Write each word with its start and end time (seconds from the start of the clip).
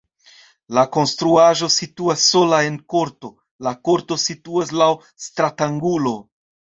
La 0.75 0.83
konstruaĵo 0.95 1.67
situas 1.75 2.23
sola 2.31 2.61
en 2.69 2.79
korto, 2.95 3.31
la 3.67 3.75
korto 3.89 4.19
situas 4.25 4.73
laŭ 4.83 4.89
stratangulo. 5.27 6.15